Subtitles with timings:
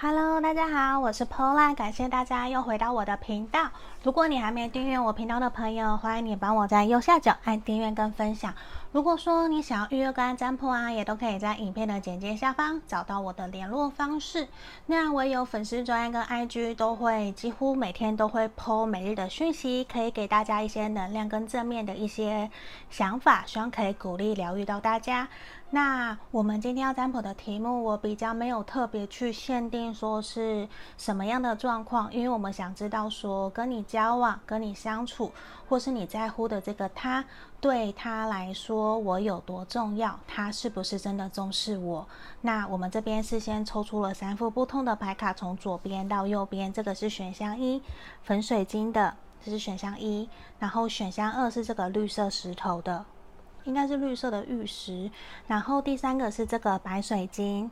[0.00, 3.68] Hello，大家好，我是 Pola，感谢大家又回到我的频道。
[4.04, 8.54] 如果你还没订阅我频道的朋友，欢迎你帮我在右下角按订阅跟分享。
[8.90, 14.48] 如果说你想要预约个案占卜啊，也都可以在影片的简介下方找到我的联络方式。
[14.86, 22.50] 那我有粉丝专页跟 IG 都会几乎每天都会 po 每日的讯息，可以给大家一些能量跟正面的一些
[22.88, 25.28] 想法，希望可以鼓励疗愈到大家。
[25.70, 30.66] 那我们今天要占卜的题目，我比较没有特别去限定说是
[30.96, 35.30] 什么样的状况，因为我们想知道说跟你交往、跟你相处，
[35.68, 37.24] 或是你在乎的这个他，
[37.60, 42.06] 对他来说我有多重要，他是不是真的重视我？
[42.40, 47.82] 那我们这边是先抽出了三副不同的牌卡，从左边到右边，这个是选项一，
[48.22, 53.04] 粉水晶的，这是选项一，然后选项二是这个绿色石头的。
[53.64, 55.10] 应该是绿色的玉石，
[55.46, 57.70] 然后第三个是这个白水晶，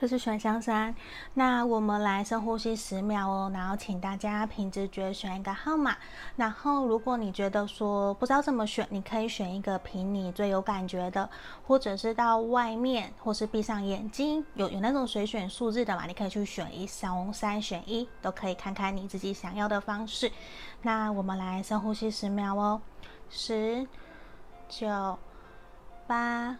[0.00, 0.94] 这是选项三。
[1.34, 5.96] 那我们来深呼吸十秒哦，然后请大家凭直觉选一个号码。
[6.36, 11.28] 然后如果你觉得说不知道怎么选，你可以选一个凭你最有感觉的，
[11.66, 20.30] 或者是到外面，或是闭上眼睛，有有那种随选数字的嘛，你可以去选一三三选一，都可以看看你自己想要的方式。
[20.82, 22.80] 那我们来深呼吸十秒哦，
[23.28, 23.86] 十。
[24.68, 25.16] 九、
[26.08, 26.58] 八、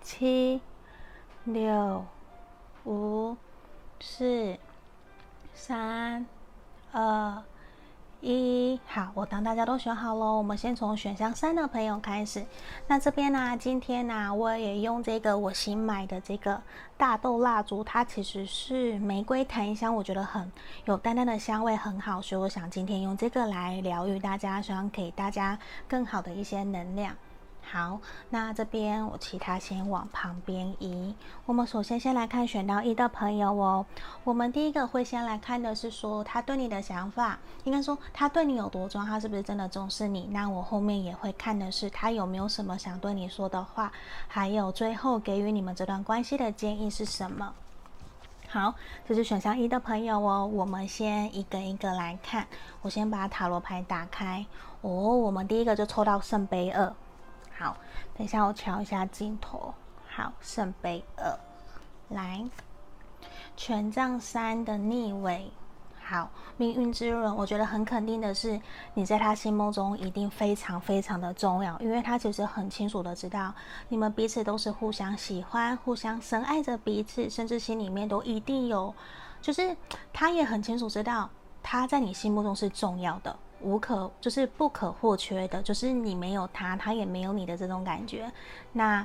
[0.00, 0.58] 七、
[1.44, 2.02] 六、
[2.86, 3.36] 五、
[3.98, 4.56] 四、
[5.52, 6.24] 三、
[6.92, 7.42] 二、
[8.20, 8.78] 一。
[8.86, 12.46] 好，我当大家都选好了，我们先从选项三的朋友开始。
[12.86, 16.62] 那这边呢、今天呢、我也用这个我新买的这个
[16.96, 20.52] 大豆蜡烛，它其实是玫瑰檀香，我觉得很
[20.84, 27.16] 有淡淡的香味，很好，所以我想今天用这个来疗愈大家，希望给大家更好的一些能量。
[27.68, 28.00] 好，
[28.30, 31.12] 那这边我其他先往旁边移。
[31.46, 33.84] 我们首先先来看选到一的朋友哦。
[34.22, 40.28] 我们第一个会先来看的是说他对你的想法，应该说他对你有多重，他是不是真的重视你？
[40.30, 43.90] 那我后面也会看的是他有没有什么想对你说的话，
[44.28, 47.52] 还有最后给予你们这段关系的建议是什么？
[48.48, 48.74] 好，
[49.04, 50.46] 这是选项一的朋友哦。
[50.46, 52.46] 我们先一个一个来看。
[52.82, 54.46] 我先把塔罗牌打开
[54.82, 54.90] 哦。
[54.90, 56.94] 我们第一个就抽到圣杯二。
[57.58, 57.76] 好，
[58.14, 59.72] 等一下我调一下镜头。
[60.06, 61.38] 好，圣杯二，
[62.10, 62.44] 来，
[63.56, 65.50] 权杖三的逆位。
[66.08, 68.60] 好，命运之轮，我觉得很肯定的是，
[68.94, 73.52] 你在他心目中一定非常非常的重要，因为他其实很清楚的知道，
[73.88, 78.94] 你们彼此都是互相喜欢、互相深爱着彼此，甚至心里面都一定有，
[79.40, 79.76] 就是
[80.12, 81.28] 他也很清楚知道，
[81.62, 83.36] 他在你心目中是重要的。
[83.66, 88.30] 无可就是不可或缺的，就是你没有他，他也没有你的这种感觉。
[88.72, 89.04] 那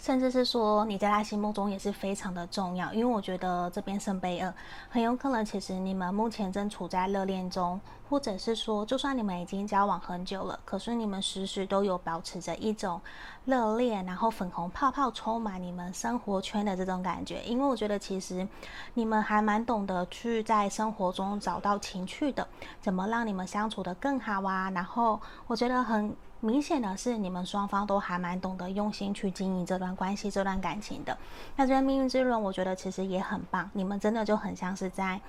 [0.00, 4.52] 甚至是说你在他心目中也是非常的重要，因为我觉得这边圣杯二
[4.88, 7.80] 很有可能，其实你们目前正处在热恋中。
[8.10, 12.98] 或者是说，就算你们已经交往很久了，可是你们时时都有保持着一种
[13.44, 17.42] 热恋，然后粉红泡泡充满你们生活圈的这种感觉。
[17.42, 18.48] 因为我觉得其实
[18.94, 22.48] 你们还蛮懂得去在生活中找到情趣的，
[22.80, 24.70] 怎么让你们相处得更好啊？
[24.70, 31.16] 然后我觉得很明显的是，你们双方都还蛮懂得用心去经营这段关系、这段感情的。
[31.56, 35.20] 那这边命运之轮，我觉得其实也很棒，你们真的就很像是在。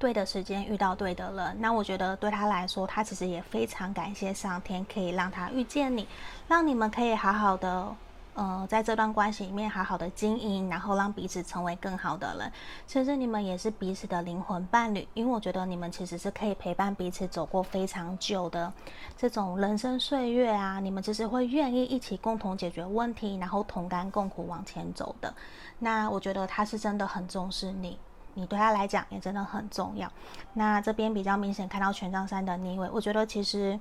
[0.00, 6.06] 对的时间遇到对的人，那我觉得对他来说，他其实也非常感谢上天可以让他遇见你，
[6.46, 7.96] 让你们可以好好的，
[8.38, 12.52] 呃，在这段关系里面好好的经营，然后让彼此成为更好的人，
[12.86, 18.72] 甚至你们也是彼此的灵魂伴侣，因为我觉得你们其实是可以陪伴彼此走过非常久的
[19.16, 25.34] 这种人生岁月啊，你们其实会愿意一起共同解决问题，然后同甘共苦往前走的。
[25.80, 27.98] 那我觉得他是真的很重视你。
[28.34, 30.08] 你对他来讲也真的很重要。
[30.52, 33.76] 那这边比较明显看到权杖三的逆位，我觉得其实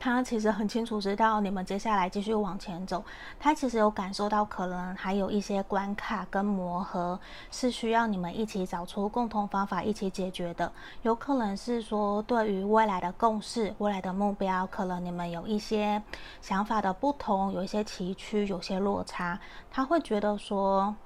[0.00, 3.04] 他其实很清楚知道你们接下来继续往前走，
[3.38, 10.72] 他其实有感受到可能还有一些关卡跟磨合是需要你们一起找出共同方法一起解决的。
[11.02, 16.02] 有可能是说对于未来的共识、未来的目标，可能你们有一些
[16.40, 19.38] 想法的不同，有一些崎岖，有些落差，
[19.70, 20.96] 他会觉得说。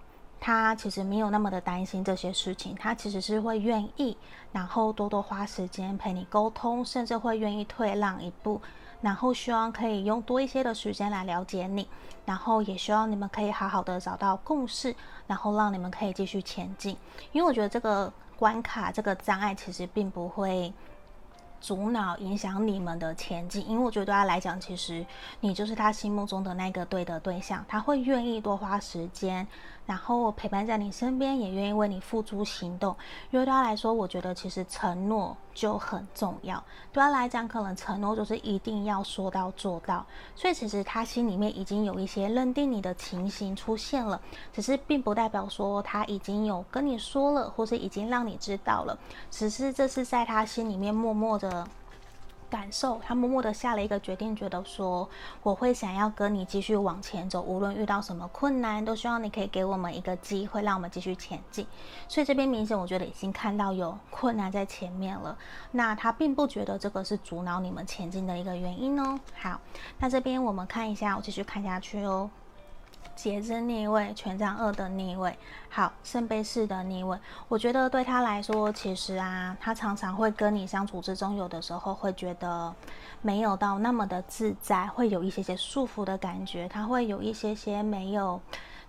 [0.40, 4.14] 他其实没有那么的担心这些事情，他其实是会愿意，
[4.52, 8.61] 然后多多花时间陪你沟通，甚至会愿意退让一步，
[9.04, 11.86] 然后希望可以用多一些的时间来了解你，
[12.24, 14.96] 然后也希望你们可以好好的找到共识，
[15.26, 16.96] 然后让你们可以继续前进。
[17.32, 20.72] 因为我觉得这个关卡、这个障碍其实并不会。
[21.60, 25.02] 阻挠影响你们的前进，因为我觉得对他来讲，其实
[25.40, 29.48] 你就是他心目中的那个对的对象，他会愿意多花时间，
[29.86, 32.96] 然后陪伴在你身边，也愿意为你付诸行动。
[33.31, 36.62] 因为对他来说，我觉得其实承诺就很重要。
[36.92, 40.04] 对他来讲，可能承诺就是一定要说到做到。
[40.34, 44.20] 所以其实他心里面已经有一些认定你的情形出现了，
[44.52, 48.98] 只是并不代表说他已经有跟你说了，或是已经让你知道了。
[49.30, 51.66] 只是这是在他心里面默默的。
[52.54, 55.08] 感受，他默默的下了一个决定，觉得说
[55.42, 61.66] 我会想要跟你继续往前走，无论遇到什么困难，都希望你可以给我们一个机会，让我们继续前进。
[62.06, 65.36] 所以这边明显我觉得已经看到有困难在前面了，
[65.72, 69.18] 那他并不觉得这个是阻挠你们前进的一个原因哦。
[69.36, 69.60] 好，
[69.98, 72.30] 那这边我们看一下，我继续看下去哦。
[73.14, 75.36] 节制逆位，权杖二的逆位，
[75.68, 77.18] 好，圣杯四的逆位。
[77.48, 82.74] 我觉得对他来说，其实啊，他常常会跟你相处之中，有的时候会觉得
[83.22, 88.40] 没有到那么的自在，会有一些些束缚的感觉，他会有一些些没有。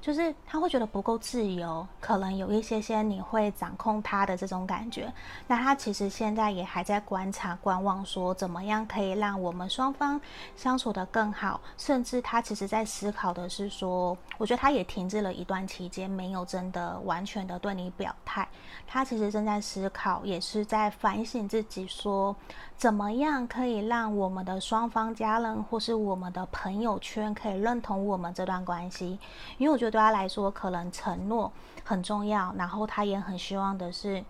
[0.01, 5.11] 就是他会觉得不够自由，可能有一些些你会掌控他的这种感觉。
[5.47, 10.21] 那他其实现在也还在观察、观望，说怎么样可以让我们双方
[10.55, 11.59] 相处得更好。
[11.75, 18.47] 甚至他其实在思考的是说，我觉得他也停滞了一段期间，没有真的完全的对你表态。
[18.85, 22.35] 他其实正在思考，也是在反省自己，说
[22.77, 29.17] 怎么样可以让我们的双方家人或是我们的朋友圈可以认同我们这段关系。
[29.57, 29.94] 因为我觉得。
[29.95, 31.49] 对他来说，可能承诺
[31.85, 34.21] 很重要，然后他也很希望的是，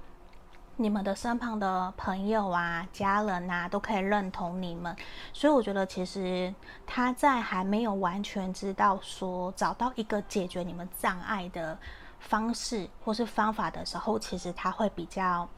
[0.75, 4.95] 你们的身旁的朋友啊、家人啊，都可以认同你们。
[5.33, 6.53] 所以我觉得，其实
[6.85, 11.75] 他在还没有完全知道说找到一个解决你们障碍的
[12.19, 15.50] 方式或是方法的时候，其实他会比较。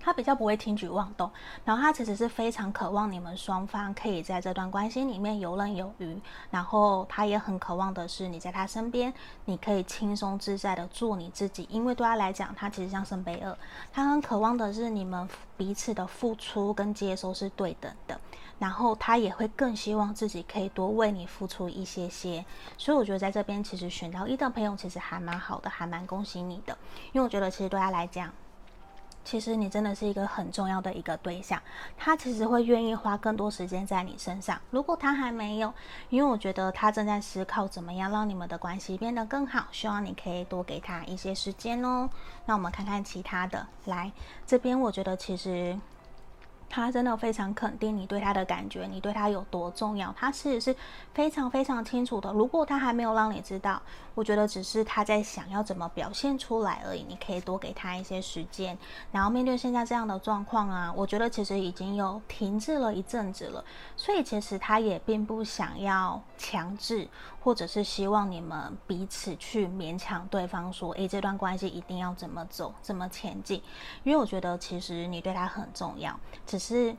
[0.00, 1.30] 他比较不会轻举妄动，
[1.64, 9.12] 然后他其实是非常渴望你们双方可以在这段关系里面游刃有余，然后他也很渴望的是你在他身边，
[9.44, 13.56] 你可以轻松自在的做你自己，因为对他来讲，他其实像圣杯二，
[13.92, 18.18] 他很渴望的是你们彼此的付出跟接收是对等的，
[18.58, 22.44] 然后他也会更希望自己可以多为你付出一些些，
[22.76, 26.76] 所以我觉得在这边其实选到一的朋友其实还蛮好的，还蛮恭喜你的，
[27.12, 28.32] 因为我觉得其实对他来讲。
[29.28, 31.60] 其实你真的是一个很重要的一个对象，
[31.98, 34.58] 他其实会愿意花更多时间在你身上。
[34.70, 35.70] 如果他还没有，
[36.08, 42.08] 因为我觉得他正在思考怎么样让你们的关系变得更好，希望你可以多给他一些时间哦。
[42.46, 44.10] 那我们看看其他的，来
[44.46, 45.78] 这边，我觉得其实。
[46.68, 50.76] 他真的非常肯定你对他的感觉，你对他有多重要，他其实是
[51.14, 52.32] 非常非常清楚的。
[52.32, 53.80] 如果他还没有让你知道，
[54.14, 57.04] 我觉得只是他在想要怎么表现出来而已。
[57.08, 58.76] 你可以多给他一些时间，
[59.10, 63.64] 然后面对现在这样的状况啊，我觉得其实已经有停滞了一阵子了，
[63.96, 67.08] 所以其实他也并不想要强制，
[67.40, 73.62] 或者是希望你们彼此去勉强对方说，诶，这段关系一定要怎么走，怎么前进，
[74.04, 76.18] 因为我觉得其实你对他很重要。
[76.44, 76.96] 只只是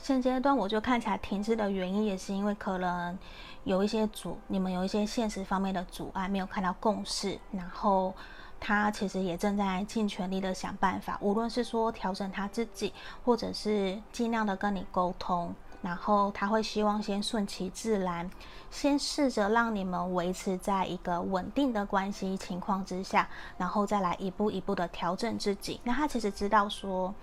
[0.00, 3.16] 现阶段，我就看起来停滞的原因，也是因为可能
[3.62, 7.38] 有一些阻，你们有一些现实方面的阻碍，没有看到共识。
[7.52, 8.12] 然后
[8.58, 12.92] 他其实也正在尽全力的想办法，无论是说调整他自己，
[13.24, 15.54] 或者是尽量的跟你沟通。
[15.80, 18.28] 然后他会希望先顺其自然，
[18.72, 25.80] 先试着让你们维持在一个稳定的关系情况之下，然后再来一步一步的调整自己。
[25.84, 27.14] 那他其实知道说。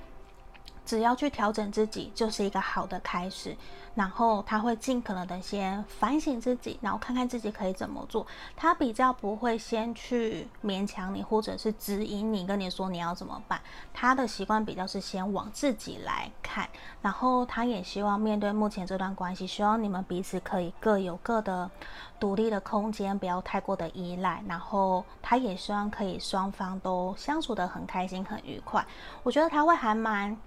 [0.86, 3.56] 只要去调整自己，就是一个好的开始。
[3.94, 8.26] 然后他会尽可能的先反省自己，然后看看自己可以怎么做。
[8.56, 13.60] 他比较不会先去勉强你，或者是指引你，跟你说你要怎么办。
[13.94, 16.70] 他的习惯比较是先往自己来看。
[17.02, 21.70] 然后他也希望面对目前这段关系，希望你们彼此可以各有各的
[22.18, 24.42] 独立的空间，不要太过的依赖。
[24.48, 28.88] 然后他也希望可以双方都相处得很开心、很愉快。
[29.24, 30.38] 我觉得他会还蛮。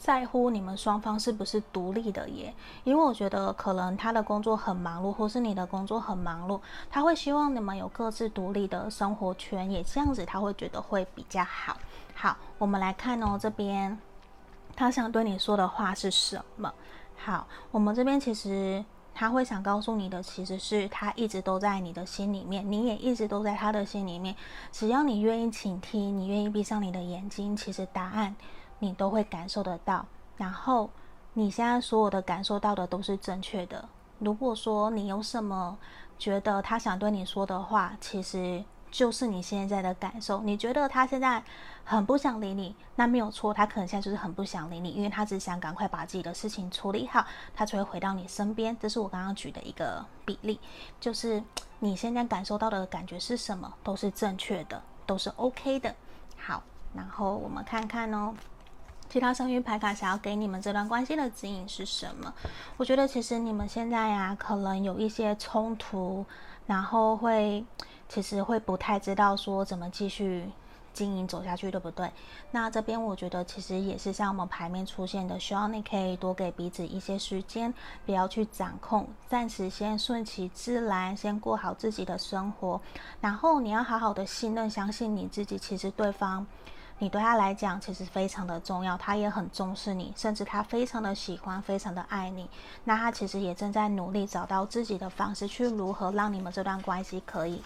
[0.00, 2.54] 在乎你们双方是不是独立的耶？
[2.84, 6.58] 因为我觉得可能他的工作很忙碌，或是你的工作很忙碌，
[6.90, 11.76] 他会希望你们有各自独立的生活圈，也这样子他会觉得会比较好。
[12.14, 13.98] 好，我们来看哦，这边
[14.74, 16.72] 他想对你说的话是什么？
[17.18, 18.82] 好，我们这边其实
[19.14, 24.34] 他会想告诉你的，其实是他一直都在你的心里面，你也一直都在他的心里面。
[24.72, 28.34] 只要你愿意倾听，你愿意闭上你的眼睛，其实答案。
[28.80, 30.04] 你都会感受得到，
[30.36, 30.90] 然后
[31.34, 33.88] 你现在所有的感受到的都是正确的。
[34.18, 35.78] 如果说你有什么
[36.18, 40.40] 觉得他想对你说的话，其实就是你现在的感受。
[40.42, 41.42] 你觉得他现在
[41.84, 48.76] 很不想理你，那没有错，他可能现在就是很不想理你，因为他只想赶快把自己的事情处理好，他才会回到你身边。
[48.78, 50.60] 这是我刚刚举的一个比例，
[50.98, 51.42] 就是
[51.78, 55.94] 你现在感受到的感觉是什么，都是正确的，都是 OK 的。
[56.36, 56.62] 好，
[56.94, 58.34] 然后我们看看哦。
[59.10, 62.32] 其他生育牌卡想要给你们这段关系的指引是什么？
[62.76, 66.24] 我觉得其实你们现在呀、可能有一些冲突，
[66.68, 67.64] 然后会
[68.08, 70.48] 其实会不太知道说怎么继续
[70.92, 72.08] 经营走下去，对不对？
[72.52, 77.74] 那这边我觉得其实也是像我们牌面出现的，希望你可以多给彼此一些时间，
[78.06, 82.80] 不要去掌控，暂时先顺其自然，先过好自己的生活，
[83.20, 86.46] 然后你要好好的信任、相信你自己，其实对方。
[87.00, 92.48] 你对他来讲其实非常的重要，他也很重视你，甚至他非常的喜欢，非常的爱你。
[92.84, 97.62] 那他其实也正在努力找到自己的方式，去如何让你们这段关系可以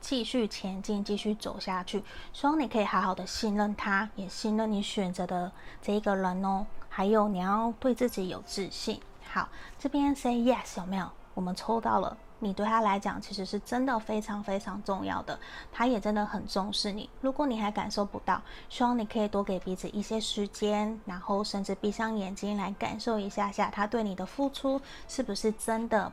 [0.00, 2.02] 继续前进，继续走下去。
[2.32, 5.52] 希望你可以好好的信任他，也信任你选择的
[5.82, 6.66] 这一个人哦。
[6.88, 8.98] 还有你要对自己有自信。
[9.30, 9.46] 好，
[9.78, 11.10] 这边 say yes 有没有？
[11.34, 12.16] 我们抽到了。
[12.40, 15.38] 你对他来讲，其实是真的非常非常重要的，
[15.72, 17.08] 他也真的很重视你。
[17.20, 26.12] 如果你还感受不到，希望你可以多给彼此一些时间，然后甚至闭上眼睛来感受一下下他对你的付出是不是真的，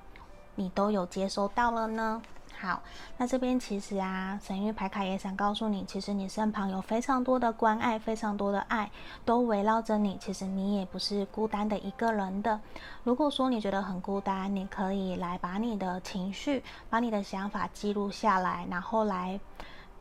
[0.55, 2.21] 你都有接收到了呢？
[2.65, 2.81] 好，
[3.15, 8.89] 那这边其实啊，神域牌卡也想告诉你，其实你身旁有非常多的关爱，非常多的爱
[9.23, 10.17] 都围绕着你。
[10.19, 12.59] 其实你也不是孤单的一个人的。
[13.03, 19.39] 如果说你觉得很孤单，你可以来把你的情绪、把你的想法记录下来，然后来。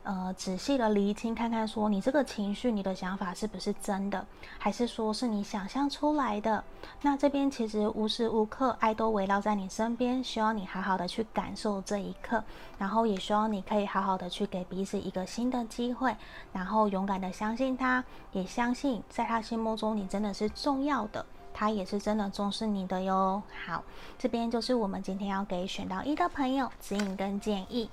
[0.05, 4.23] 呃，仔细的厘清，看看说你这个情绪、你的想法是不是真的，
[4.59, 6.63] 还是说是你想象出来的？
[7.01, 12.43] 那这边其实无时无刻爱都围绕在你身边，希望你好好的去感受这一刻，
[12.77, 16.15] 然后也希望你可以好好的去给彼此一个新的机会，
[16.53, 23.41] 然后勇敢的相信他，也相信在他心目中你真的是重要的，他也是真的重视你的哟。
[23.65, 23.83] 好，
[24.19, 27.89] 这边就是我们今天要给选到一的朋友指引跟建议。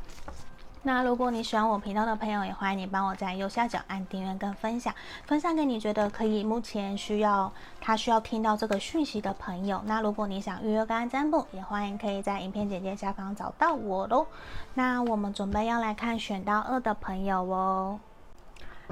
[0.85, 4.93] 那如果你喜欢我频道的朋友，也欢迎你帮我在右下角按订阅跟分享，
[5.27, 9.81] 分享给你觉得可以目前需要他需要听到这个讯息的朋友。
[9.87, 14.27] 那如果你想预约个案占卜，也欢迎可以在影片简介下方找到我喽。
[14.75, 18.01] 那我们准备要来看选到二的朋友哦。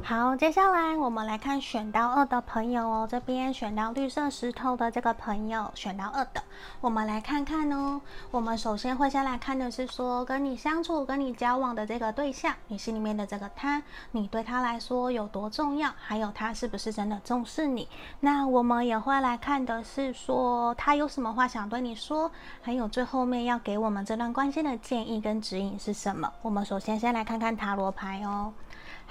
[0.02, 3.06] 好，接下来我们来看选到二的朋友哦。
[3.08, 6.42] 这边选到绿色石头的这个朋友，选到二的，
[6.80, 8.00] 我们来看看哦。
[8.30, 13.82] 我们首先会先来看的是说，跟你相处、跟你交往的这个对象，你心里面的这个他，
[14.12, 15.92] 你对他来说有多重要？
[15.98, 17.86] 还有他是不是真的重视你？
[18.20, 22.30] 那我们也会来看的是说，他有什么话想对你说？
[22.62, 26.32] 还有最后面要给我们这段关系的建议跟指引是什么？
[26.40, 28.52] 我们首先先来看看塔罗牌哦。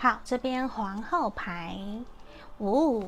[0.02, 1.78] 好，这边皇后牌，
[2.60, 3.04] 五、哦，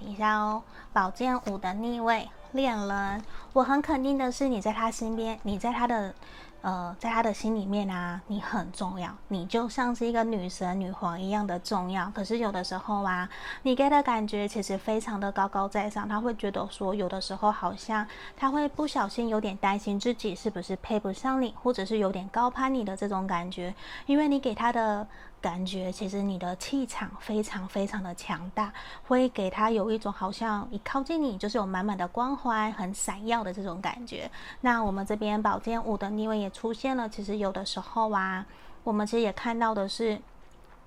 [0.00, 6.14] 等一下哦，宝剑五的逆位，恋人，我很肯定的是，你在他身边，你在他的。
[6.62, 12.12] 呃，在他的心里面啊，你很重要，你就像是一个女神、女皇一样的重要。
[12.14, 13.26] 可是有的时候啊，
[13.62, 18.06] 你给的感觉其实非常的高高在上，他会觉得说，有的时候好像
[18.36, 25.08] 他会不小心有点担心自己是不是配不上你，或者是有点高攀你的这种感觉，因为你给他的
[25.40, 28.72] 感觉，其实你的气场非常非常的强大，
[29.08, 34.30] 会给他有一种好像一靠近你就是有满满的光环，很闪耀的这种感觉。
[34.60, 36.48] 那我们这边宝剑五的逆位也。
[36.50, 38.44] 出现了，其实有的时候啊，
[38.82, 40.20] 我们其实也看到的是，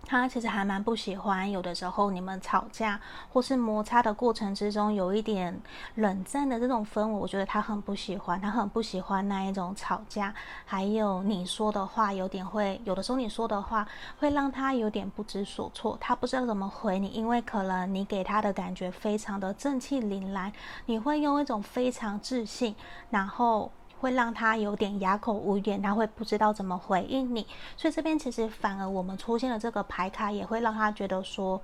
[0.06, 1.50] 他其实还蛮不喜欢。
[1.50, 3.00] 有的时候你们吵架
[3.32, 5.60] 或是摩擦的过程之中，有一点
[5.96, 10.34] 冷战的这种氛围，我觉得他很不喜欢，他很不喜欢那一种吵架。
[10.66, 13.88] 还有你说的话，有点会，有的时候你说的话
[14.20, 20.52] 会让他有点不知所措，他不知道怎么回你，因为可能你给他的感觉非常的正气凛然，
[20.86, 22.76] 你会用一种非常自信，
[23.10, 23.72] 然后。
[24.04, 31.62] 会让他有点哑口无言，他会不知道怎么回应你，所以这边其实反而我们出现了这个牌卡，也会让他觉得说。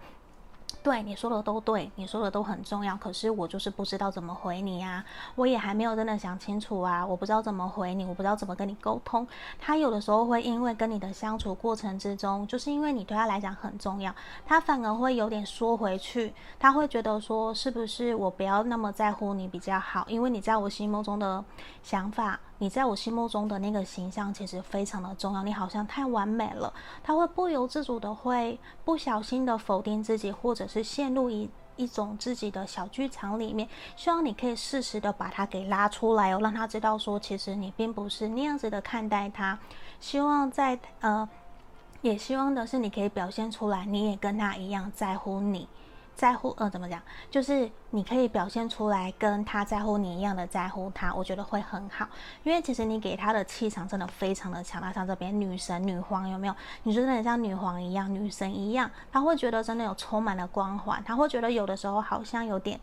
[0.82, 5.04] 对，你说的都对，你说的都很重要，可是我就是不知道怎么回你啊，
[5.36, 9.28] 我也还没有真的想清楚啊，我不知道怎么回你，我不知道怎么跟你沟通。
[9.60, 14.14] 他有的时候会因为跟你的相处过程之中，就是因为你对他来讲很重要，
[14.46, 21.44] 他反而会有点缩回去，他会觉得说是不是我不要那么在乎你比较好，因为你在我心目中的
[21.84, 22.40] 想法。
[22.60, 26.72] 你在我心目中的那个形象其实非常的重要，你好像太完美了，
[27.04, 33.68] 他会不由自主的会不小心的否定自己，或者是陷入一一种自己的小剧场里面。
[33.96, 39.58] 希望你可以适时的把他给拉出来哦，让他知道说，其实你并不是那样子的看待他。
[40.00, 41.28] 希望在呃。
[42.02, 45.68] 也希望的是你可以表现出来，你也跟他一样在乎你。
[46.20, 47.02] 在乎，呃，怎么讲？
[47.32, 52.06] 就是你可以表现出来，跟他在乎你一样的在乎他，我觉得会很好。
[52.44, 56.54] 因为其实你给他的气场真的非常的强大，像这边女神、女皇有没有？
[56.84, 62.78] 你真的像女皇一样、女神一样，他会觉得真的有充满了光环，他会觉得有的时候好像有点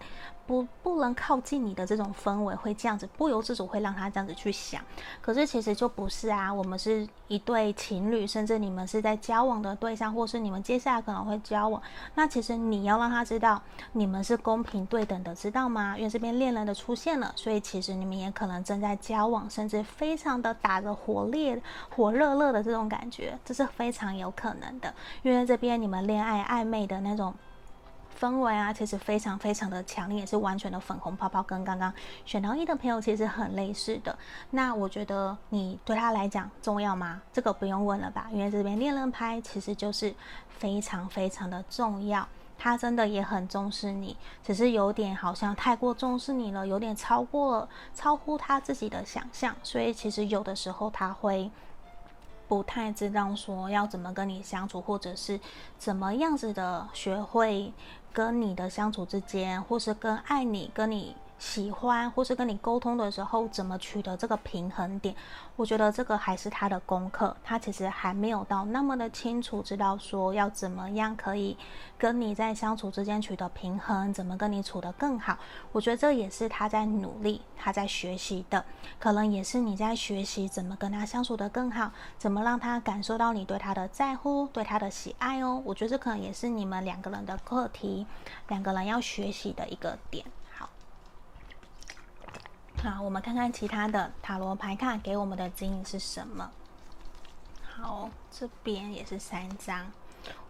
[0.46, 4.80] 不不能靠近你的这种氛围，会这样子不由自主会让他这样子去想。
[5.20, 11.82] 可是其实就不是啊，我们是一对情侣，甚至你们是在交往的对象，或是你们接下来可能会交往，
[12.14, 13.25] 那其实你要让他。
[13.26, 13.60] 知道
[13.92, 15.96] 你们是公平对等的，知道吗？
[15.98, 24.94] 因为这边恋人的出现了，所以其实你们也可能正在交往，甚至非常的打着火烈、火热热的这种感觉，这是非常有可能的。
[25.22, 27.34] 因为这边你们恋爱暧昧的那种
[28.18, 31.92] 氛围啊，其实非常非常的强烈，也是完全的粉红泡泡，跟刚刚
[32.24, 34.16] 选到一的朋友其实很类似的。
[34.50, 37.20] 那我觉得你对他来讲重要吗？
[37.32, 38.28] 这个不用问了吧？
[38.32, 40.14] 因为这边恋人牌其实就是
[40.48, 42.26] 非常非常的重要。
[42.58, 51.50] 他真的也很重视你，只是有点好像太过重视你了，有点超过了，超乎他自己的想象，所以其实有的时候他会
[52.48, 55.38] 不太知道说要怎么跟你相处，或者是
[55.78, 57.72] 怎么样子的学会
[58.12, 61.14] 跟你的相处之间，或是跟爱你跟你。
[61.38, 65.14] 喜欢或是跟你沟通的时候，怎么取得这个平衡点？
[65.54, 67.36] 我觉得这个还是他的功课。
[67.44, 71.56] 他其实还没有到那么的清楚，知道说要怎么样可以
[71.98, 75.38] 跟你在相处之间取得平衡，怎么跟你处得更好。
[75.72, 78.64] 我觉得这也是他在努力，他在学习的。
[78.98, 85.62] 可能也是你在学习怎么跟他相处得更好，怎么让他感受到你对他的在乎，对他的喜爱哦。
[85.66, 88.06] 我觉得这可能也是你们两个人的课题，
[88.48, 90.24] 两个人要学习的一个点。
[92.82, 96.50] 好，我们看看其他的塔罗牌卡给我们的指引是什么。
[97.62, 99.90] 好，这边也是三张。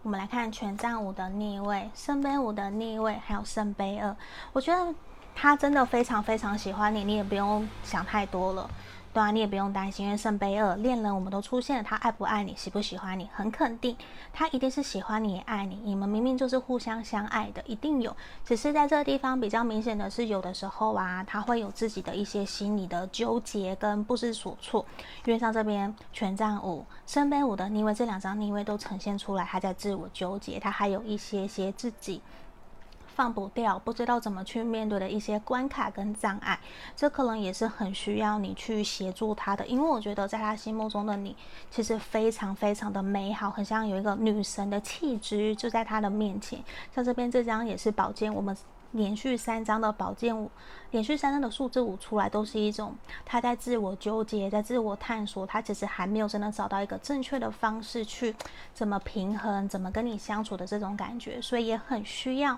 [0.03, 4.15] 我们来看权杖五的逆位、圣杯五的逆位，还有圣杯二。
[4.53, 4.93] 我觉得
[5.35, 8.69] 他真的非常非常喜欢你，你也不用想太多了。
[9.17, 13.97] 对啊，你也不用担心，因为圣杯二恋人我们都出现了，他爱不爱你，喜不喜欢你，很肯定，
[14.31, 18.15] 他一定是喜欢你也爱你，你们明明就是互相相爱的，一定有。
[18.45, 24.85] 只是在这个地方比较明显的是，有的时候啊，他会有自己的一些心理的纠结跟不知所措。
[25.25, 32.21] 因为像这边权杖五、圣杯五的逆位，这两张逆位都呈现出来，他在自我纠结，他还有一些些自己。
[33.17, 36.59] 放不掉，不知道怎么去面对的一些关卡跟障碍，
[36.95, 39.65] 这可能也是很需要你去协助他的。
[39.65, 41.35] 因为我觉得在他心目中的你，
[41.71, 46.63] 其实非常非常的美好，很像有一个女神的气质就在他的面前。
[46.93, 48.55] 像这边这张也是宝剑，我们。
[48.93, 50.49] 连续三张的宝剑五，
[50.91, 58.33] 连续三张的数字五出来，都是一种他在自我纠结，在自我探索，他其实还没有真的找到一个正确的方式去
[58.73, 62.57] 怎么平衡，怎么跟你相处的这种感觉，所以也很需要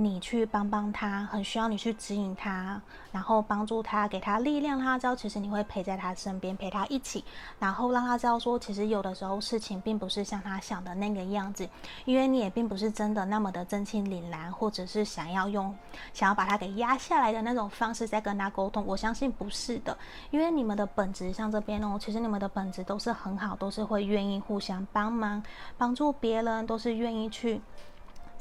[0.00, 2.80] 你去帮帮他，很需要你去指引他，
[3.10, 7.24] 然后帮助他，给他力量，让他知道其实你会陪在他身边，陪他一起，
[7.58, 11.68] 然后让他知道说，其实有的时候事情并不是像他想的那个样子，
[12.04, 15.74] 因为你也并不是真的那么的真情凛然，或者是想要用。
[16.14, 19.98] 想要把他给压下来的那种方式在跟他沟通，我相信不是的，
[20.30, 25.42] 因为你们的本质像这边哦，其实你们的本质都是很好，都是会愿意互相帮忙、
[25.76, 27.60] 帮助别人，都是愿意去。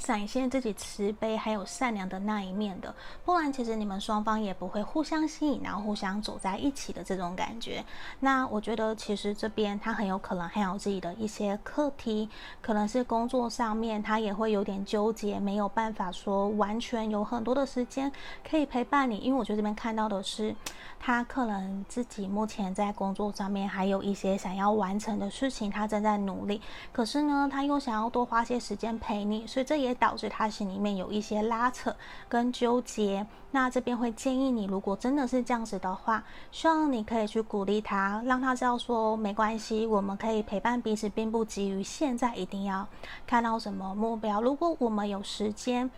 [0.08, 7.84] 展现自己慈悲还有善良的那一面的，不然其实你们双方也不会互相吸引，然后互相走在一起的这种感觉。
[8.22, 12.30] 那我觉得其实这边他很有可能还有自己的一些课题，
[12.62, 18.10] 可能是工作上面他也会有点纠结，没有办法说完全有很多的时间
[18.50, 19.17] 可以陪伴你。
[19.17, 20.56] 因为我觉得这边看到的是
[20.98, 26.62] 他可能自己目前在工作上面还有一些想要完成的事情，他正在努力，
[26.93, 29.96] 可是呢他又想要多花些时间陪你，所以这也。
[29.99, 31.95] 导致他心里面有一些拉扯
[32.29, 33.27] 跟纠结。
[33.51, 42.88] 那这边会建议你，如果真的是这样子的话，希望你可以去鼓励他，让他知道说没关系，我们可以陪伴彼此，并不急于现在一定要
[43.25, 44.41] 看到什么目标。
[44.41, 45.89] 如果我们有时间。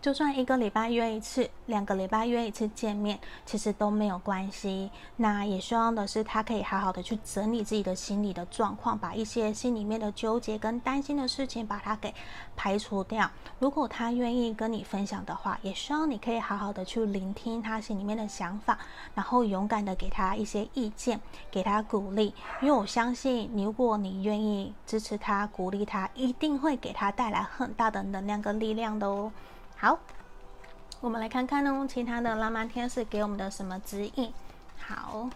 [0.00, 4.90] 就算一个礼拜约一次，两个礼拜约一次见面，其实都没有关系。
[5.16, 12.14] 那也希望的是，他可以好好的去整理自己的心理的状况，把一些心里面的纠结跟担心的事情，把它给
[12.56, 13.28] 排除掉。
[13.58, 18.78] 如果他愿意跟你分享的话，也希望你可以好好的去聆听他心里面的想法，
[19.16, 22.32] 然后勇敢的给他一些意见，给他鼓励。
[22.62, 29.32] 因为我相信，如果你愿意支持他、鼓励他，一定会给他带来很大的能量跟力量的哦。
[29.80, 29.96] 好，
[31.00, 34.32] 我们来看看呢，其他的浪漫天使给我们的什么指引？
[34.76, 35.30] 好，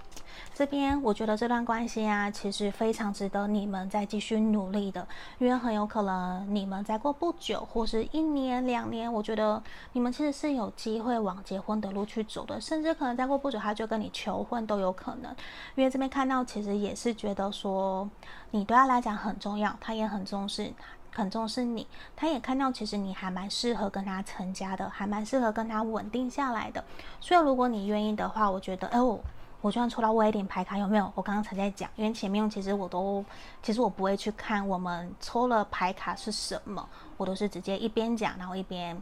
[0.53, 5.07] 这边我觉得这段关系啊，其实非常值得你们再继续努力的，
[5.39, 15.31] 因为很有可能你们再过不久，或是一年两年，我觉得你们其实是有机会往结婚的路去走的，甚至可能再过不久他就跟你求婚都有可能。
[15.77, 18.11] 因为这边看到其实也是觉得说
[18.51, 20.73] 你对他来讲很重要，他也很重视。
[21.15, 26.83] 很重视你，他也看到其实你还蛮适合跟他成家的，还蛮适合跟他稳定下来的。
[27.21, 29.21] 所以如果你愿意的话，我觉得，哎，我
[29.61, 31.13] 我就算抽到威廉牌卡有没有？
[31.15, 33.25] 我刚刚才在讲，因为前面其实我都，
[33.63, 39.01] 其实我不会去看我们抽了牌卡是什么，我都是直接一边讲，然后一边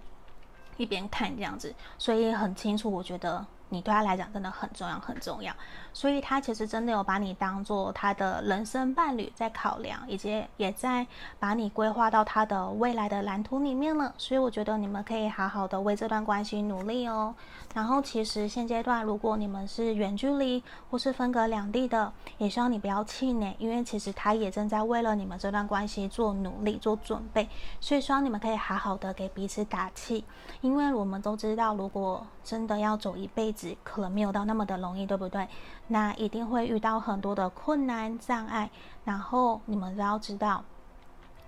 [0.77, 3.46] 一边看这样子，所以很清楚，我觉得。
[3.72, 5.54] 你对他来讲真的很重要，很重要，
[5.92, 11.06] 所以他其实真的有把你当做他的人生伴侣在考量，以及也在
[11.38, 14.12] 把你规划到他的未来的蓝图里面了。
[14.18, 17.33] 所以我觉得你们可以好好的为这段关系努力哦。
[17.72, 27.48] 然后其实现阶段如果你们是远距离或是分隔两地的，也希望你不要气馁，因为其实他也正在为了你们这段关系做努力、做准备。
[27.80, 30.24] 所以希望你们可以好好的给彼此打气，
[30.61, 33.60] 因为我们都知道，如果真的要走一辈子。
[33.83, 35.49] 可能没有到那么的容易，对不对？
[35.88, 38.70] 那一定会遇到很多的困难障碍，
[39.05, 40.62] 然后你们都要知道，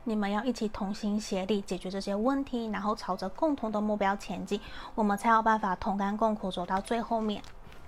[0.05, 4.61] 你们要一起同心协力解决这些问题，然后朝着共同的目标前进，
[4.95, 7.43] 我们才有办法同甘共苦走到最后面。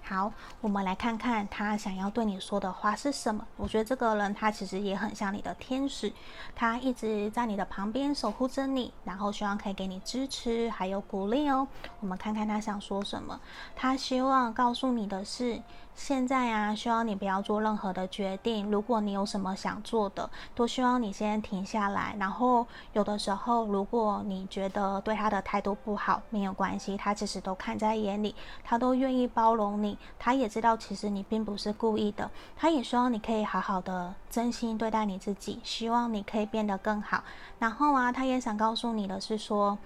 [0.06, 3.46] 好，我们来看看他想要对你说的话是什么。
[3.56, 6.12] 我觉得这个人他其实也很像你的天使，
[6.54, 11.66] 他一直在你的旁边守护着你，然后希望可以给你支持还有鼓励哦。
[12.00, 13.40] 我们看看他想说什么。
[13.74, 15.62] 他希望告诉你的是。
[15.94, 18.68] 现在啊，希望你不要做任何的决定。
[18.70, 22.16] 如果你有什么想做的，都希望你先停下来。
[22.18, 29.96] 然后有的时候，如果你觉得对他的态度不好，没有关系，他其实都看在眼里，他都愿意包容你。
[30.18, 37.22] 他也知道其实你并不是故意的，他也希望你可以好好的真心对待你自己，希望你可以变得更好。
[37.61, 39.78] 然后啊，他也想告诉你的是说。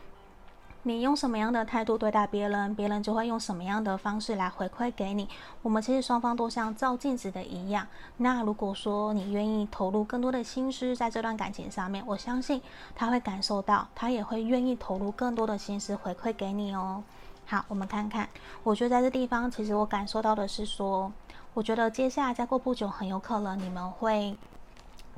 [0.84, 5.28] 你用什么样的态度对待别人，别人就会用什么样的方式来回馈给你。
[5.60, 7.86] 我们其实双方都像照镜子的一样。
[8.18, 12.62] 那如果说你愿意投入更多的心思在这段感情上面，我相信
[12.94, 17.02] 他会感受到，他也会愿意投入更多的心思回馈给你哦。
[17.44, 18.28] 好，我们看看，
[18.62, 21.12] 我觉得在这地方，其实我感受到的是说，
[21.54, 24.36] 我觉得接下来再过不久，很有可能你们会。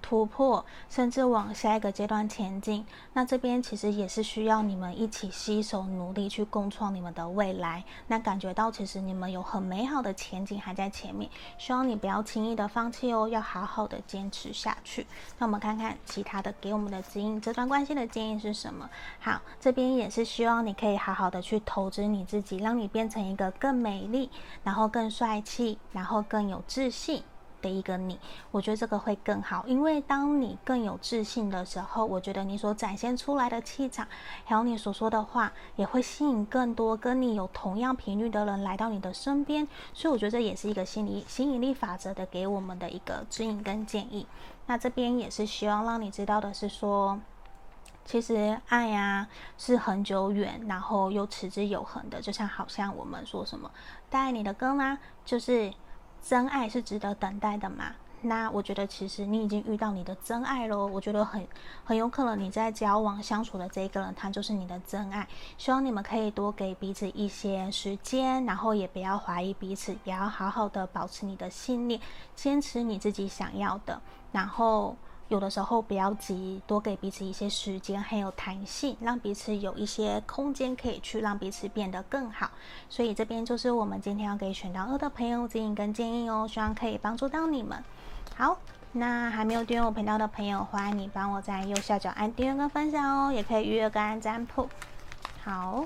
[0.00, 2.84] 突破，甚至往下一个阶段前进。
[3.12, 7.84] 那这边其实也是需要你们一起携手努力去共创你们的未来。
[8.08, 15.06] 那感觉到其实你们有很美好的前景还在前面，希望你不要轻易的放弃哦，要好好的坚持下去。
[15.38, 18.88] 那我们看看其他的给我们的指引，这段关系的建议是什么？
[19.20, 24.30] 好，这边也是希望你可以好好的去投资你自己，让你变成一个更美丽，
[24.64, 27.22] 然后更帅气，然后更有自信。
[27.61, 28.18] 的一个你，
[28.51, 34.07] 我觉得这个会更好，因为当你更有自信的时候，我觉得你所展现出来的气场，
[34.44, 39.66] 还有你所说的话，也会吸引更多跟你有同样频率的人来到你的身边。
[39.92, 44.27] 所以我觉得这也是一个心理吸引力法则的给我们的一个指引跟建议。
[44.66, 47.20] 那这边也是希望让你知道的是说，
[48.05, 53.70] 其实爱呀是很久远，然后又持之有恒的，就像好像我们说什么
[54.09, 54.99] 带你的歌吗？
[55.25, 55.73] 就是。
[56.22, 57.94] 真爱是值得等待的嘛？
[58.22, 60.87] 那我觉得其实你已经遇到你的真爱喽。
[60.87, 61.46] 我觉得很
[61.85, 65.26] 很有可能你在交往相处的这一个人，他就是你的真爱。
[65.56, 71.98] 希望你们可以多给彼此一些时间，然后也不要怀疑彼此，也要好好的保持你的信念，
[72.35, 74.00] 坚持你自己想要的，
[74.33, 74.96] 然后。
[75.30, 82.50] 有的时候不要急，多给彼此一些时间，还有弹性，让彼此有一些空间可以去让彼此变得更好。
[82.88, 87.80] 所以这边就是我们今天要给选到二的朋友指引跟建议哦，希望可以帮助到你们。
[88.36, 88.58] 好，
[88.90, 94.68] 那还没有订阅我频道的朋友，欢迎你帮我在右下角按订阅跟分享哦，也可以预约个案占卜。
[95.44, 95.84] 好，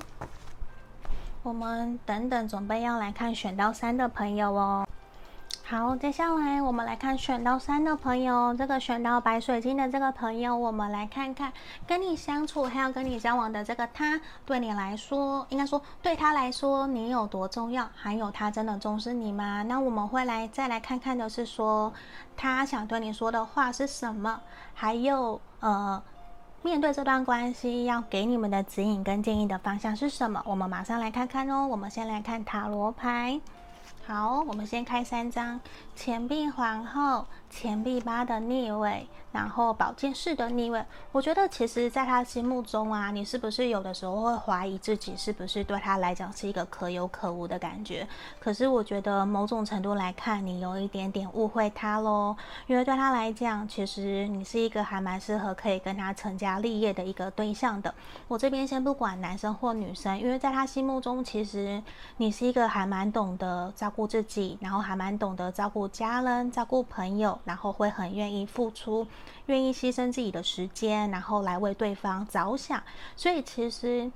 [1.43, 4.87] 我们等等准备要来看选到三的朋友哦。
[5.67, 11.51] 好，接下来我们来看选到三的朋友，这个选到白水晶的这个朋友，我们来看看
[11.87, 19.63] 跟你相处还有跟你交往的这个他，对你来说，应该说对他来说你有多重要，还有他真的重视你吗？
[19.63, 21.91] 那我们会来再来看看的是说，
[22.37, 24.41] 他想对你说的话是什么，
[24.75, 25.99] 还有呃，
[26.61, 30.43] 面对这段关系要给你们的指引跟建议的方向是什么？
[30.45, 31.65] 我们马上来看看哦。
[31.65, 33.41] 我们先来看塔罗牌。
[34.07, 35.59] 好，我们先开三张：
[35.95, 48.05] 钱币皇后、钱币八的逆位，然后宝剑四的逆位，我觉得其实在他心目中啊，你是不是有的时候会怀疑自己是不是对他来讲是一个可有可无的感觉？
[48.39, 52.35] 可是我觉得某种程度来看，你有一点点误会他喽，
[52.67, 57.93] 因为对他来讲，其实你是一个还蛮适合可以跟他成家立业的一个对象的。
[58.27, 61.81] 我这边先不管男生或女生，因为在他心目中，其实
[62.17, 67.39] 你是一个还蛮懂得照顾自己，然后还蛮懂得照顾家人、照顾朋友。
[67.45, 69.05] 然后会很愿意付出，
[69.45, 72.81] 愿意牺牲自己的时间，然后来为对方着想。
[73.15, 74.11] 所以其实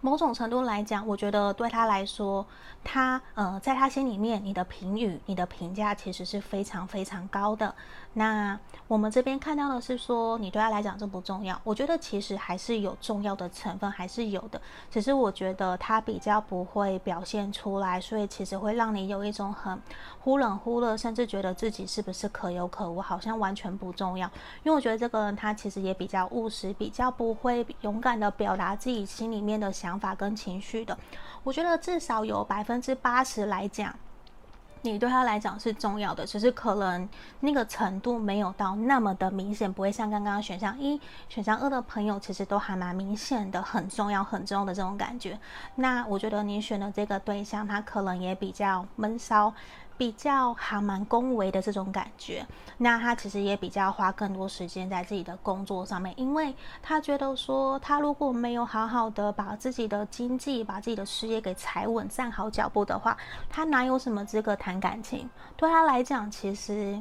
[0.00, 2.46] 某种程度来讲，我觉得对他来说，
[2.84, 7.74] 他呃，在他心里面，你的评语、你的评价其实是非常非常高的。
[8.14, 11.58] 那我们这边看到的是说，你对他来讲这不重要。
[11.64, 14.60] 我觉得其实还是有重要的成分，还是有的。
[14.90, 19.80] 只是我觉得他比较不会表现出来，所以其实会让你有一种很
[20.20, 24.30] 忽冷忽热，甚至觉得自己是不是可有可无，好像完全不重要。
[24.62, 30.98] 因为我觉得这个人他其实也比较务实，比较不会勇敢的表达自己心里面的想法跟情绪的。
[31.42, 33.94] 我觉得至少有百分之八十来讲。
[34.82, 37.08] 你对他来讲是重要的，只是可能
[37.40, 45.38] 那个程度没有到那么的明显，不会像刚刚选项一、选项二的朋友，其实都还蛮明显的，很重要、很重要的这种感觉。
[45.76, 49.54] 那我觉得你选的这个对象，他可能也比较闷骚。
[49.98, 52.44] 比较还蛮恭维的这种感觉，
[52.78, 63.16] 那他其实也比较花更多时间在自己的工作上面，因为他觉得说，他如果没有好好的把自己的经济、把自己的事业给踩稳、站好脚步的话，
[63.48, 65.28] 他哪有什么资格谈感情？
[65.56, 67.00] 对他来讲，其实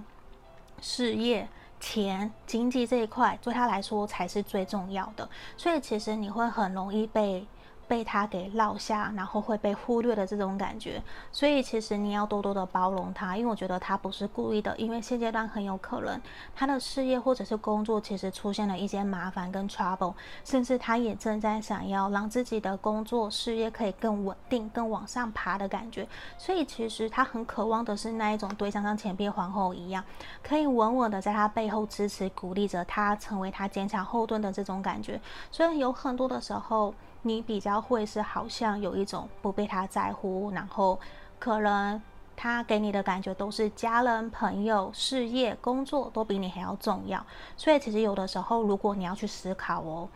[0.79, 1.47] 事业、
[1.79, 5.27] 钱、经济这一块对他来说才是最重要的，
[5.57, 7.47] 所以其实你会很容易被。
[7.91, 16.17] 被他给落下，然后会被忽略的这种感觉，所以其实你要多多的包容他，因为我觉得他不是故意的，因为现阶段很有可能
[16.55, 20.13] 他的事业或者是工作其实出现了一些麻烦跟 trouble，
[20.45, 30.01] 甚至他也正在想要让自己的工作事业可以更稳定、更往上爬的感觉，所以其实他很渴望的是那一种对象，像钱币皇后一样，
[30.41, 35.19] 可以稳稳的在他背后支持、鼓励着他，成为他坚强后盾的这种感觉，
[35.51, 36.93] 所以有很多的时候。
[37.23, 40.99] 你比较会是好像有一种不被他在乎，然后
[41.39, 42.01] 可能
[42.35, 47.23] 他给你的感觉都是家人、朋友、事业、工作都比你还要重要。
[47.55, 50.09] 所以其实有的时候，如果你要去思考哦，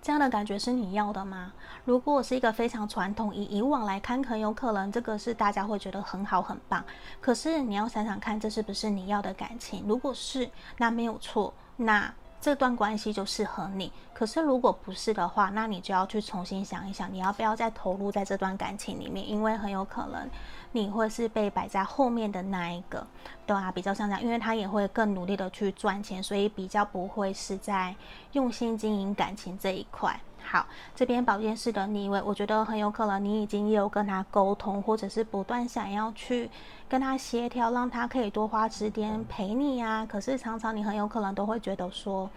[0.00, 1.52] 这样的感觉是你要的吗？
[1.84, 6.82] 如果是一个非常传统，以以往来看，很有可能这个是大家会觉得很好很棒。
[7.20, 9.84] 可是你要想想看，这是不是你要的感情？
[9.86, 11.52] 如果是，那没有错。
[11.76, 19.26] 那这段关系就适合你，可是如果不是的话，那你就要去重新想一想，你要不要再投入在这段感情里面？
[19.26, 20.28] 因为很有可能
[20.70, 23.06] 你会是被摆在后面的那一个，
[23.46, 27.96] 对啊，比较像这样，因为他也会更努力的去赚钱，所以比较不会是在
[28.32, 30.20] 用心经营感情这一块。
[30.44, 36.50] 好，这边保健室的逆位，我觉得很有可能你已经有跟他沟通，或者是不断想要去
[36.88, 40.06] 跟他协调，让他可以多花时间陪你呀。
[40.08, 42.30] 可是常常你很有可能都会觉得说。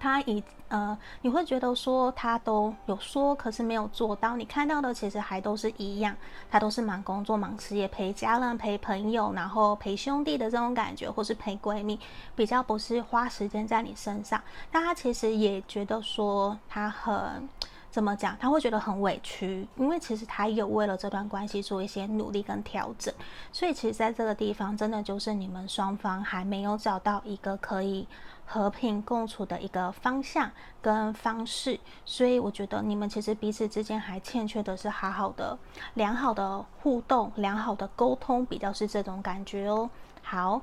[0.00, 4.36] 他以呃，你会觉得说他都有说，可是没有做到。
[4.36, 6.16] 你看到的其实还都是一样，
[6.50, 12.00] 他都是忙工作、忙事业、陪家人、陪朋友，然后陪兄弟的这种感觉，或是陪闺蜜，
[12.34, 14.40] 比较不是花时间在你身上。
[14.72, 17.48] 但他其实也觉得说他很。
[17.90, 18.36] 怎么讲？
[18.38, 23.12] 他会觉得很委屈，因为其实他有为了这段关系做一些努力跟调整，
[23.50, 28.06] 所以其实在这个地方，真的就是你们双方还没有找到一个可以
[28.52, 30.50] 和平共处的一个方向
[30.82, 35.56] 跟方式，所以我觉得你们其实彼此之间还欠缺的是好好的、
[35.94, 39.88] 良好的互动、良好的沟通，比较是这种感觉哦。
[40.22, 40.60] 好，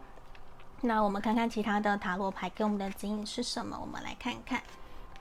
[0.81, 3.77] 那我们看看其他的塔罗牌给我们的指引是什么？
[3.79, 4.61] 我们来看看。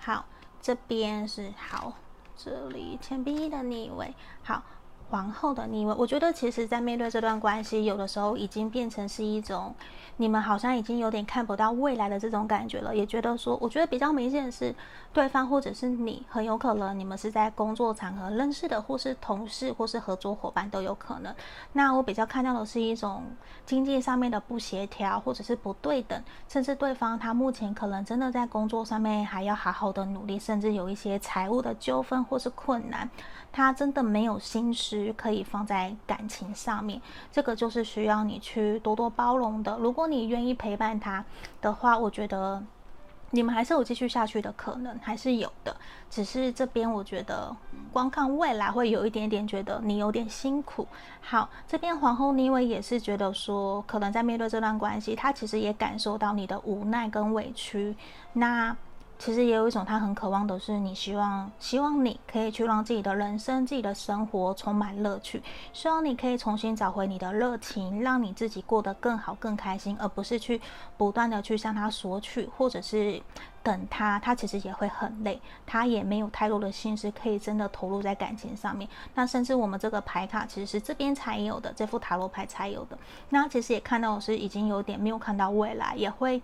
[0.00, 0.24] 好。
[0.58, 1.92] 这边是好，
[2.36, 4.60] 这里钱币的逆位，好，
[5.10, 5.94] 皇后的逆位。
[5.96, 9.74] 我觉得其实，在面对这段关系，有的时候已经变成是一种。
[10.18, 14.74] 你们好像已经有点看不到未来的这种感觉了，也觉得说，我觉得比较明显的是，
[15.12, 21.34] 对方或者是你，很有可能你们是在工作场合认识的，或是同事，或是合作伙伴都有可能。
[21.74, 23.24] 那我比较看到的是一种
[23.66, 33.10] 经济上面的不协调，或者是不对等，甚至对方他目前可能真的在工作上面还要好好的努力，甚至有一些财务的纠纷或是困难。
[33.52, 37.00] 他真的没有心思可以放在感情上面，
[37.32, 39.76] 这个就是需要你去多多包容的。
[39.78, 41.24] 如果你愿意陪伴他
[41.60, 42.62] 的话，我觉得。
[43.30, 45.76] 你们还是有继续下去的可能，还是有的。
[46.08, 47.54] 只是这边我觉得，
[47.92, 50.86] 光看未来会有一点点觉得你有点辛苦。
[51.20, 57.96] 好，这边皇后妮维也是觉得说，可能在面对这段关系，他其实也感受到你的无奈跟委屈。
[58.34, 58.74] 那。
[59.18, 70.60] 其实也有一种，他很渴望的是，你希望，希望你可以去让自己的人生、自己的生活充满乐趣，希望你可以重新找回你的热情，让你自己过得更好、更开心，而不是去
[70.96, 73.20] 不断的去向他索取，或者是
[73.62, 74.18] 等他。
[74.20, 78.88] 他其实也会很累，他也没有太多的心思可以真的投入在感情上面。
[79.14, 82.98] 那甚至我们这个牌卡其实是这边才有的，这副塔罗牌才有的。
[83.30, 86.42] 那其实也看到是已经有点没有看到未来，也会。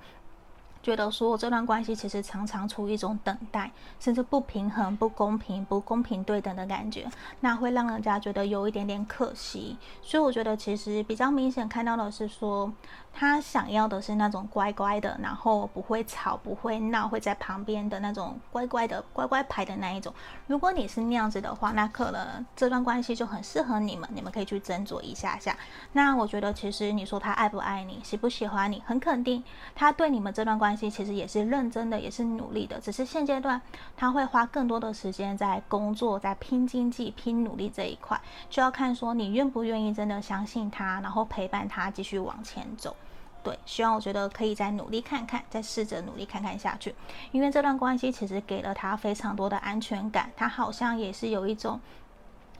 [0.83, 7.09] 觉得说这段关系其实常常处于一种等待，甚至不平衡、不公平、不公平对等的感觉，
[7.41, 9.79] 那会让人家觉得有一点点可惜。
[10.03, 12.73] 所以我觉得其实比较明显看到的是说，
[13.13, 20.13] 他想要的是那种乖乖的，然后不会吵、不会闹，会在旁边的那种乖乖的乖乖牌的那一种。
[20.49, 25.57] 如果你是那样子的话，那可能这段关系就很适合你们，你们可以去斟酌一下下。
[25.93, 30.89] 那我觉得其实你说他爱不爱你，喜不喜欢你，很肯定他对你们这段关关系。
[30.89, 33.61] 其实也是认真的，也是努力的，只是现阶段
[33.95, 42.97] 他会花更多的时间在工作，在拼经济、拼努力这一块，就要看说你愿不愿意真的相信他，然后陪伴他继续往前走。
[43.43, 46.95] 对，希望我觉得可以再努力看看，再试着努力看看下去，
[47.33, 51.79] 因为这段关系其实给了他非常多的安全感，他好像也是有一种。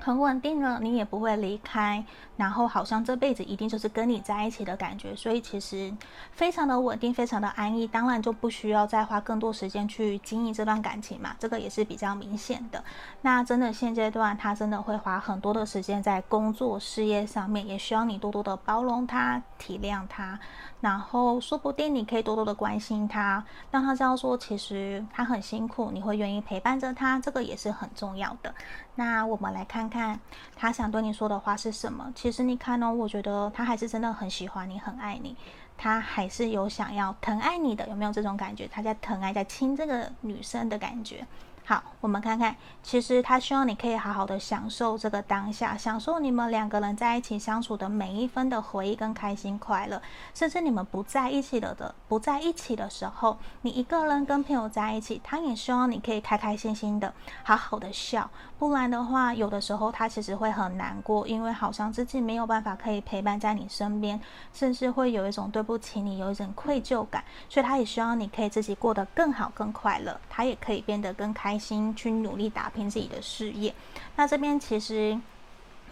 [0.03, 2.05] 很稳定了，你也不会离开，
[2.37, 5.95] 然后好像这辈子一定就是跟你在一起的感觉，所以其实
[6.33, 12.83] 非常的稳定，非常的安逸，当然就不需要再花更多时间去经营这段感情嘛，这个也是比较明显的。
[13.21, 20.37] 那真的现阶段他真的会花很多的时间在工作事业上面，也需要你多多的包容他、体谅他，
[20.81, 28.53] 然后说不定你可以多多的关心他，让他知道说其实他很辛苦，你会愿意陪伴着他，这个也是很重要的。
[28.95, 30.19] 那我们来看看
[30.57, 32.11] 他想对你说的话是什么。
[32.15, 35.37] 其实你看哦，我觉得他还是真的很喜欢你，很爱你，
[35.77, 38.67] 他还是有想要疼爱你的，有没有这种感觉？
[38.67, 41.27] 他在疼爱，在亲这个女生的感觉。
[41.65, 50.03] 好，我们看看，其实他希望你可以好好的享受这个当下，享受你们两个人在一起相处的每一分的回忆跟开心快乐，
[50.35, 64.21] 甚至你们不在一起了的，不在一起的时候，你一个人跟朋友在一起，他也希望你可以开开心心的，好好的笑，不然的话，有的时候他其实会很难过，因为好像自己没有办法可以陪伴在你身边，
[64.53, 71.52] 甚至会有一种对不起你，有一种愧疚感，所以他也希望你可以自己过得更好、更快乐，他也可以变得更开。
[71.53, 73.75] 开心去努力打拼自己的事业，
[74.17, 75.21] 那这边其实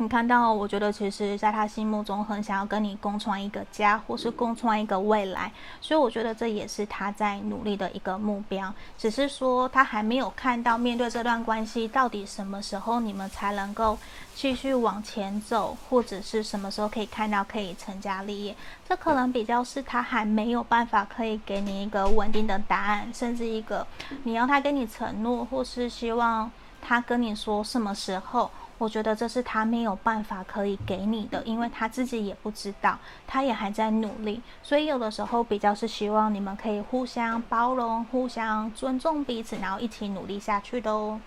[0.00, 8.72] 你看到，我觉得其实在他心目中很想要跟你共创一个家，或是共创一个未来，所以我觉得这也是他在努力的一个目标。
[8.96, 13.98] 只是说他还没有看到面对这段关系到底什么时候你们才能够
[14.34, 18.56] 继续往前走，或者是什么时候可以看到可以成家立业，
[18.88, 23.86] 这可能比较是他还没有办法可以给你一个稳定的答案，甚至一个
[24.22, 28.50] 你要他跟你承诺，或是希望他跟你说什么时候。
[28.80, 41.20] 我觉得这是他没有办法可以给你的，因为他自己也不知道，他也还在努力，所以有的时候比较是希望你们可以互相包容、互相尊重彼此，然后一起努力下去的哦。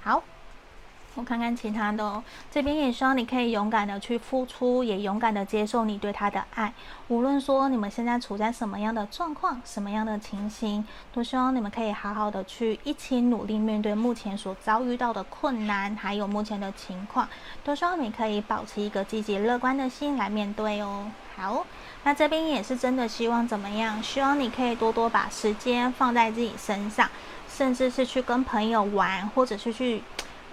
[0.00, 0.22] 好。
[1.16, 6.72] 我看看其他的哦，这边也希望你可以勇敢的去付出，也勇敢的接受你对他的爱。
[7.08, 17.28] 无论说你们现在处在什么样的状况、什么样的情形，都希望你们可以好好的去一起努力面对目前所遭遇到的困难，还有目前的情况，
[17.64, 21.10] 都希望你可以保持一个积极乐观的心来面对哦。
[21.36, 21.66] 好，
[22.04, 24.00] 那这边也是真的希望怎么样？
[24.00, 27.10] 希望你可以多多把时间放在自己身上，
[27.48, 30.04] 甚至是去跟朋友玩，或者是去。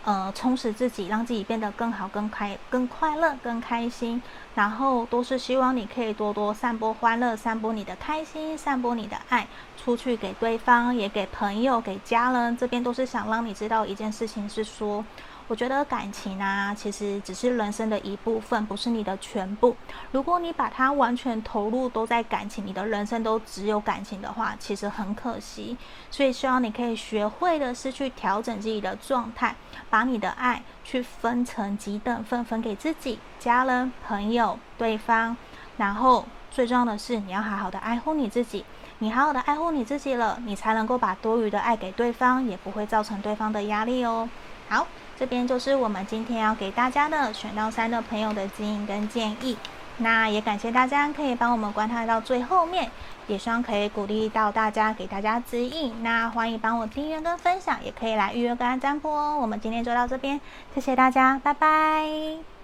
[0.07, 4.21] 呃，充实自己，让自己变得更好、更开、更快乐、更开心，
[4.55, 12.55] 然后都是希望你可以多多散播欢乐、散播你的开心、散播你的爱出去给对方，也给朋友、给家人。
[12.55, 15.03] 这边都是想让你知道一件事情，是说。
[15.49, 19.73] 我觉得感情啊，其实只是人生的一部分，不是你的全部。
[20.11, 25.77] 如果你把它完全投入都在感情，你的人生都只有感情的话，其实很可惜。
[26.11, 29.55] 所以希望你可以学会的是去调整自己的状态，
[29.89, 35.37] 把你的爱去分成几等份，分给自己、家人、朋友、对方。
[35.77, 38.65] 然后最重要的是，你要好好的爱护你自己。
[38.99, 44.27] 你好好的爱护你自己了，你才能够把多余的爱给对方，也不会造成对方的压力哦。
[44.67, 44.85] 好，
[45.17, 49.57] 这边就是我们今天要给大家的选到三的朋友的指引跟建议。
[49.99, 52.91] 那也感谢大家可以帮我们观看到最后面，
[53.25, 56.03] 也希望可以鼓励到大家，给大家指引。
[56.03, 59.35] 那欢迎帮我订阅跟分享，也可以来预约跟占卜哦。
[59.41, 60.39] 我们今天就到这边，
[60.75, 62.56] 谢谢大家，拜拜。